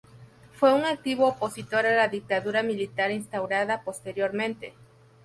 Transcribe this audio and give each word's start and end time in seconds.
Fue 0.53 0.73
un 0.73 0.83
activo 0.85 1.27
opositor 1.27 1.85
a 1.85 1.93
la 1.95 2.07
dictadura 2.07 2.63
militar 2.63 3.11
instaurada 3.11 3.83
posteriormente. 3.83 4.73